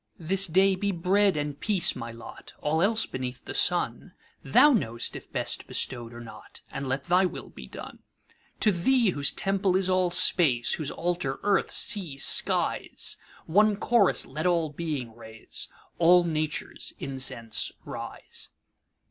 [0.17, 5.67] This day be bread and peace my lot:All else beneath the sunThou know'st if best
[5.67, 7.99] bestow'd or not, And let thy will be done.
[8.61, 14.47] To Thee, whose temple is all Space, Whose altar earth, sea, skies, One chorus let
[14.47, 15.67] all Being raise,
[15.99, 18.49] All Nature's incense rise!